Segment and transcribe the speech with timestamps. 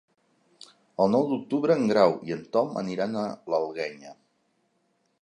[1.05, 4.19] El nou d'octubre en Grau i en Tom aniran a l'Alguenya.